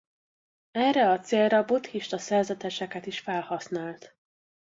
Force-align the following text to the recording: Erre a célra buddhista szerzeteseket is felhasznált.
Erre 0.71 1.09
a 1.09 1.19
célra 1.19 1.65
buddhista 1.65 2.17
szerzeteseket 2.17 3.05
is 3.05 3.19
felhasznált. 3.19 4.15